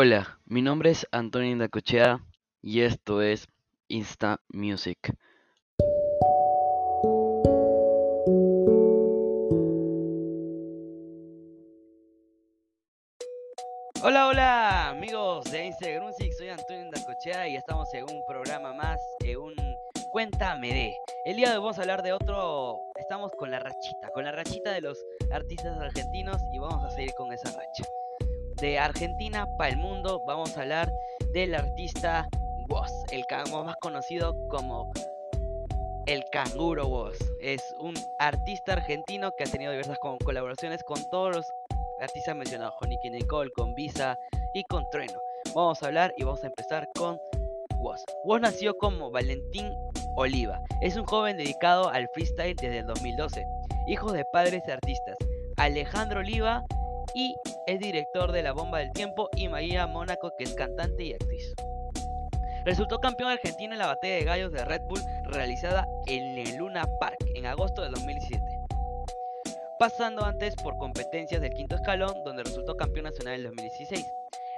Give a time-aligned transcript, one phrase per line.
[0.00, 2.20] Hola, mi nombre es Antonio Indacochea
[2.62, 3.48] y esto es
[3.88, 4.96] Insta Music.
[14.04, 19.00] Hola, hola amigos de Instagram Music, soy Antonio Indacochea y estamos en un programa más,
[19.24, 19.54] en un
[20.12, 20.94] Cuéntame de.
[21.24, 24.30] El día de hoy vamos a hablar de otro, estamos con la rachita, con la
[24.30, 27.97] rachita de los artistas argentinos y vamos a seguir con esa racha
[28.60, 30.92] de Argentina para el mundo, vamos a hablar
[31.32, 32.28] del artista
[32.68, 33.24] Woz, el
[33.64, 34.90] más conocido como
[36.06, 37.16] el Canguro Woz.
[37.40, 41.52] Es un artista argentino que ha tenido diversas colaboraciones con todos los
[42.00, 44.18] artistas mencionados, con Nicky Nicole, con Visa
[44.54, 45.20] y con Trueno.
[45.54, 47.18] Vamos a hablar y vamos a empezar con
[47.78, 48.02] Woz.
[48.24, 49.72] Woz nació como Valentín
[50.16, 50.60] Oliva.
[50.80, 53.46] Es un joven dedicado al freestyle desde el 2012.
[53.86, 55.16] Hijo de padres artistas.
[55.56, 56.64] Alejandro Oliva
[57.18, 57.34] y
[57.66, 61.52] es director de La Bomba del Tiempo y María Mónaco que es cantante y actriz.
[62.64, 66.86] Resultó campeón argentino en la batalla de gallos de Red Bull realizada en el Luna
[67.00, 68.40] Park en agosto de 2017.
[69.80, 74.06] Pasando antes por competencias del quinto escalón donde resultó campeón nacional en 2016.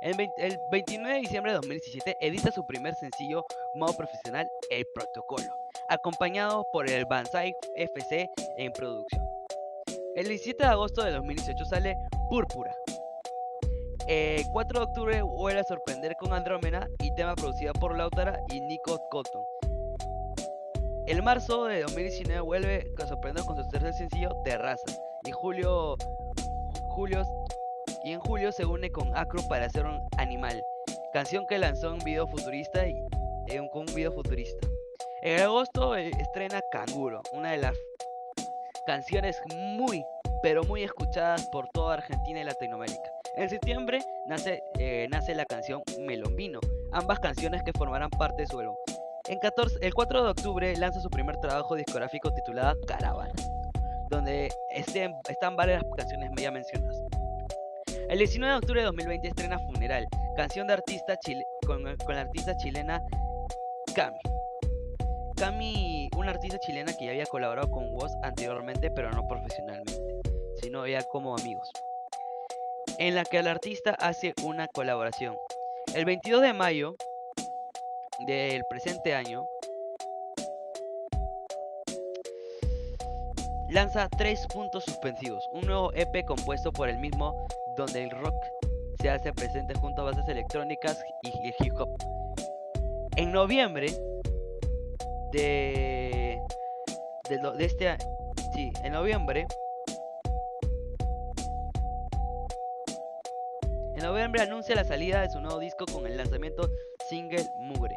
[0.03, 5.51] El, 29 de diciembre de 2017 edita su primer sencillo modo profesional El Protocolo,
[5.89, 9.27] acompañado por el Banzai FC en producción.
[10.15, 11.97] El 17 de agosto de 2018 sale
[12.31, 12.73] Púrpura.
[14.07, 18.61] El 4 de octubre vuelve a sorprender con Andrómeda y tema producido por Lautara y
[18.61, 19.43] Nico Cotton.
[21.09, 24.87] El marzo de 2019 vuelve a sorprender con su tercer sencillo Terraza.
[25.25, 25.97] Y julio,
[28.05, 30.63] y en julio se une con Acro para hacer un animal,
[31.13, 32.95] canción que lanzó un video futurista y
[33.49, 34.69] eh, un video futurista.
[35.23, 37.77] En agosto eh, estrena Canguro, una de las
[38.87, 40.05] canciones muy
[40.43, 43.11] pero muy escuchadas por toda Argentina y Latinoamérica.
[43.37, 46.61] En septiembre nace, eh, nace la canción Melombino,
[46.93, 48.77] ambas canciones que formarán parte de su álbum.
[49.29, 53.33] En 14, el 4 de octubre lanza su primer trabajo discográfico titulado Caravana,
[54.09, 56.97] donde estén, están varias canciones ya mencionadas.
[58.09, 62.23] El 19 de octubre de 2020 estrena Funeral, canción de artista chile, con, con la
[62.23, 63.01] artista chilena
[63.95, 64.19] Cami.
[65.37, 70.20] Cami, una artista chilena que ya había colaborado con Woz anteriormente, pero no profesionalmente
[70.63, 71.71] sino ya como amigos,
[72.99, 75.37] en la que el artista hace una colaboración.
[75.95, 76.95] El 22 de mayo
[78.27, 79.45] del presente año,
[83.71, 88.35] lanza tres puntos suspensivos, un nuevo EP compuesto por el mismo, donde el rock
[89.01, 91.89] se hace presente junto a bases electrónicas y hip hop.
[93.17, 93.89] En noviembre
[95.33, 96.41] de,
[97.29, 97.97] de, de este
[98.53, 99.47] sí, en noviembre
[104.01, 106.71] En noviembre anuncia la salida de su nuevo disco con el lanzamiento
[107.11, 107.95] single Mugre.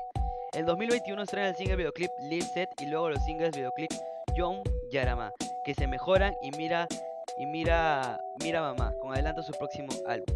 [0.52, 3.90] En 2021 estrena el single videoclip Live Set y luego los singles videoclip
[4.36, 4.58] Young
[4.91, 5.31] Yarama,
[5.64, 6.90] que se mejoran y mira
[7.38, 10.36] y mira mira mamá, con adelanto su próximo álbum.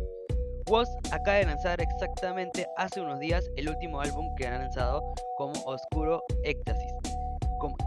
[0.70, 5.02] Woz acaba de lanzar exactamente hace unos días el último álbum que han lanzado
[5.36, 6.94] como Oscuro Éxtasis,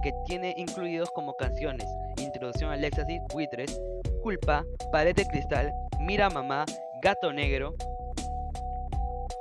[0.03, 1.87] que tiene incluidos como canciones
[2.19, 3.81] Introducción al Éxtasis, Buitres,
[4.21, 6.65] Culpa, Pared de Cristal, Mira Mamá,
[7.03, 7.75] Gato Negro,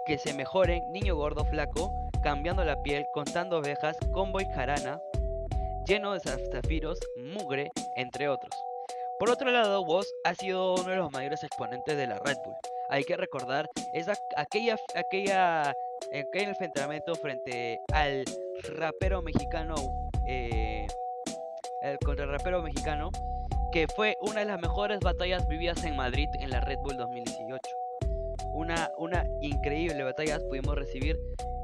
[0.06, 5.02] Que se mejoren, Niño Gordo Flaco, Cambiando la piel, Contando ovejas, Convoy Jarana,
[5.86, 8.52] Lleno de zafiros, Mugre, entre otros.
[9.20, 12.56] Por otro lado, Woz ha sido uno de los mayores exponentes de la Red Bull.
[12.90, 13.70] Hay que recordar
[14.38, 15.70] aquella, aquella,
[16.14, 18.24] aquel enfrentamiento frente al
[18.78, 19.76] rapero mexicano,
[20.26, 20.88] eh,
[21.82, 23.10] el, contra rapero mexicano
[23.72, 27.60] que fue una de las mejores batallas vividas en Madrid en la Red Bull 2018.
[28.54, 31.18] Una, una increíble batalla pudimos recibir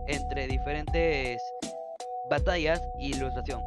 [0.07, 1.41] entre diferentes
[2.29, 3.63] batallas y ilustración.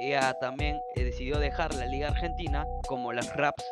[0.00, 3.64] Ya también eh, decidió dejar la Liga Argentina, como las Raps,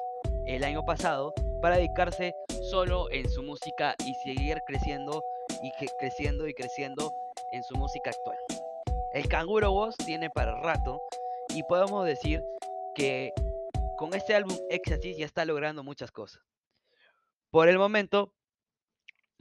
[0.47, 2.35] el año pasado, para dedicarse
[2.71, 5.25] solo en su música y seguir creciendo
[5.63, 7.13] y creciendo y creciendo
[7.53, 8.39] en su música actual.
[9.13, 11.03] El Canguro Woz tiene para rato
[11.55, 12.45] y podemos decir
[12.95, 13.33] que
[13.97, 16.43] con este álbum Éxtasis ya está logrando muchas cosas.
[17.51, 18.35] Por el momento,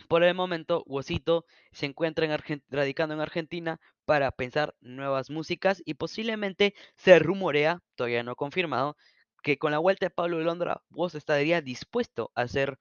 [0.08, 5.94] por el momento, Wosito se encuentra en radicando en Argentina para pensar nuevas músicas y
[5.94, 8.98] posiblemente se rumorea, todavía no confirmado,
[9.42, 12.78] que con la vuelta de Pablo Londra, Woz estaría dispuesto a hacer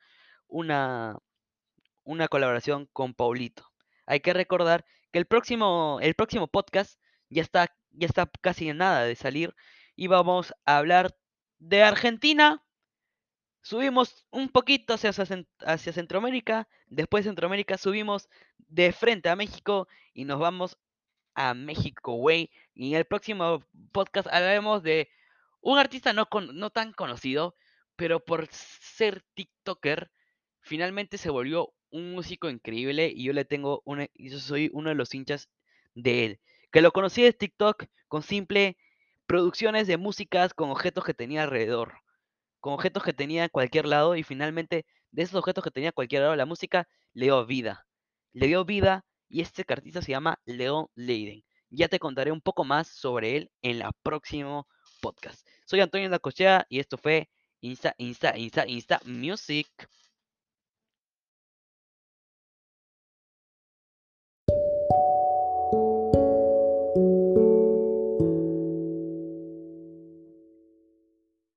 [0.49, 1.19] una,
[2.05, 3.71] una colaboración con Paulito.
[4.07, 8.79] Hay que recordar que el próximo, el próximo podcast ya está, ya está casi en
[8.79, 9.55] nada de salir
[9.97, 11.15] y vamos a hablar
[11.61, 12.63] de Argentina
[13.63, 18.29] subimos un poquito hacia, hacia Centroamérica, después de Centroamérica subimos
[18.59, 20.79] de frente a México y nos vamos
[21.35, 22.51] a México, güey.
[22.75, 23.63] Y en el próximo
[23.93, 25.09] podcast hablaremos de
[25.61, 27.55] un artista no, no tan conocido,
[27.97, 30.11] pero por ser TikToker,
[30.61, 34.95] finalmente se volvió un músico increíble y yo le tengo una, yo soy uno de
[34.95, 35.51] los hinchas
[35.95, 36.41] de él.
[36.73, 38.79] Que lo conocí de TikTok con simple
[39.31, 42.01] producciones de músicas con objetos que tenía alrededor,
[42.59, 45.93] con objetos que tenía en cualquier lado y finalmente de esos objetos que tenía a
[45.93, 47.87] cualquier lado la música le dio vida.
[48.33, 51.45] Le dio vida y este artista se llama Leon Leiden.
[51.69, 54.67] Ya te contaré un poco más sobre él en la próximo
[55.01, 55.47] podcast.
[55.65, 57.31] Soy Antonio Nacochea y esto fue
[57.61, 59.69] Insta, Insta, Insta, Insta Music.